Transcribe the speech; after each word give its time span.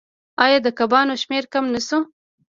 آیا 0.45 0.59
د 0.65 0.67
کبانو 0.79 1.13
شمیر 1.21 1.43
کم 1.53 1.65
نشو؟ 1.73 1.99